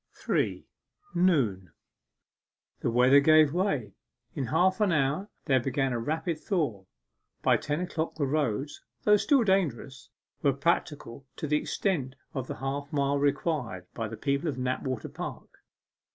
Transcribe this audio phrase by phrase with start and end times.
[0.15, 0.65] 3.
[1.13, 1.69] NOON
[2.79, 3.93] The weather gave way.
[4.33, 6.87] In half an hour there began a rapid thaw.
[7.43, 10.09] By ten o'clock the roads, though still dangerous,
[10.41, 15.09] were practicable to the extent of the half mile required by the people of Knapwater
[15.13, 15.59] Park.